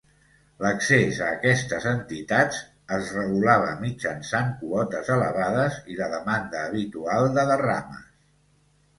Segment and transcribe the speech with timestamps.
[0.65, 2.61] L'accés a aquestes entitats
[2.95, 8.09] es regulava mitjançant quotes elevades i la demanda habitual de derrames.